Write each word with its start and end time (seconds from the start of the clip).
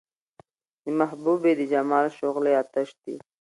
د 0.83 0.85
محبوبې 0.99 1.51
د 1.57 1.61
جمال 1.71 2.07
شغلې 2.19 2.51
اۤتش 2.61 2.89
دي 3.03 3.15